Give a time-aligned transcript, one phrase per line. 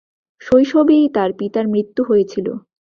[0.41, 2.47] শৈশবেই তার পিতার মৃত্যু হয়েছিল।